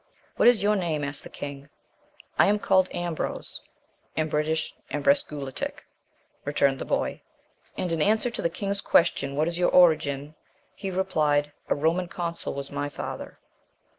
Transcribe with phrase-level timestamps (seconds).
[0.35, 1.69] "What is your name?" asked the king;
[2.39, 3.61] "I am called Ambrose
[4.15, 5.85] (in British Embresguletic),"
[6.43, 7.21] returned the boy;
[7.77, 10.33] and in answer to the king's question, "What is your origin?"
[10.73, 13.37] he replied, "A Roman consul was my father."